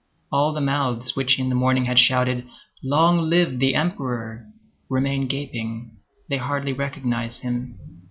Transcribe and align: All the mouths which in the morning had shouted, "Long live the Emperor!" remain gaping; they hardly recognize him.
All 0.31 0.51
the 0.51 0.61
mouths 0.61 1.15
which 1.15 1.37
in 1.37 1.49
the 1.49 1.53
morning 1.55 1.85
had 1.85 1.99
shouted, 1.99 2.47
"Long 2.83 3.19
live 3.29 3.59
the 3.59 3.75
Emperor!" 3.75 4.47
remain 4.89 5.27
gaping; 5.27 5.95
they 6.27 6.37
hardly 6.37 6.73
recognize 6.73 7.41
him. 7.41 7.77